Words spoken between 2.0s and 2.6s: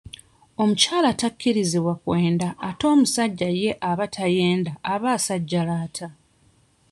kwenda